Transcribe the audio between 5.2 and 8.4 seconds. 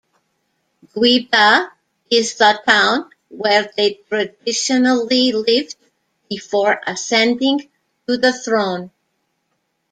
lived before ascending to the